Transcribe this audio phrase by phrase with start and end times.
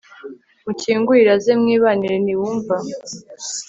[0.63, 2.75] mukingurire aze mwibanire, niwumva